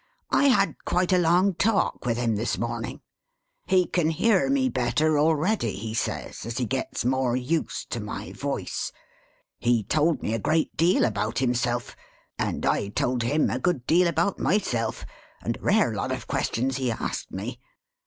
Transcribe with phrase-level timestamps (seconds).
[0.31, 3.01] I had quite a long talk with him this morning:
[3.67, 8.31] he can hear me better already, he says, as he gets more used to my
[8.31, 8.91] voice.
[9.59, 11.95] He told me a great deal about himself,
[12.39, 15.05] and I told him a good deal about myself,
[15.43, 17.59] and a rare lot of questions he asked me.